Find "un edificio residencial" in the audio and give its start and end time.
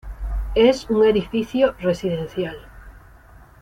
0.89-2.57